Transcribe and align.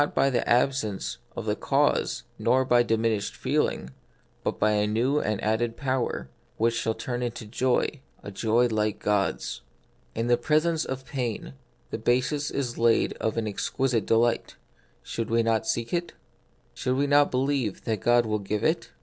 43 0.01 0.15
by 0.15 0.29
the 0.31 0.49
absence 0.49 1.19
of 1.35 1.45
the 1.45 1.55
cause 1.55 2.23
nor 2.39 2.65
by 2.65 2.81
diminished 2.81 3.35
feeling, 3.35 3.91
but 4.43 4.57
by 4.57 4.71
a 4.71 4.87
new 4.87 5.19
and 5.19 5.39
added 5.43 5.77
power, 5.77 6.27
which 6.57 6.73
shall 6.73 6.95
turn 6.95 7.21
it 7.21 7.25
into 7.27 7.45
joy— 7.45 7.99
a 8.23 8.31
joy 8.31 8.65
like 8.65 8.97
God's. 8.97 9.61
In 10.15 10.25
the 10.25 10.37
presence 10.37 10.85
of 10.85 11.05
pain 11.05 11.53
the 11.91 11.99
basis 11.99 12.49
is 12.49 12.79
laid 12.79 13.13
of 13.17 13.37
an 13.37 13.47
exquisite 13.47 14.07
delight; 14.07 14.55
should 15.03 15.29
we 15.29 15.43
not 15.43 15.67
seek 15.67 15.93
it? 15.93 16.13
Should 16.73 16.95
we 16.95 17.05
not 17.05 17.29
believe 17.29 17.83
that 17.83 18.01
God 18.01 18.25
will 18.25 18.39
give 18.39 18.63
it 18.63 18.89